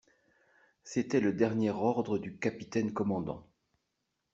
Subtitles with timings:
[0.83, 3.45] C'était le dernier ordre du capitaine commandant.